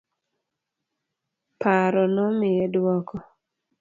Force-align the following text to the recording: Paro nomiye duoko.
Paro 1.61 2.03
nomiye 2.13 2.63
duoko. 2.73 3.15